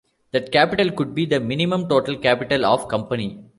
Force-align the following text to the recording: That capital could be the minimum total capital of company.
That 0.31 0.51
capital 0.51 0.89
could 0.93 1.13
be 1.13 1.27
the 1.27 1.39
minimum 1.39 1.87
total 1.87 2.17
capital 2.17 2.65
of 2.65 2.87
company. 2.87 3.37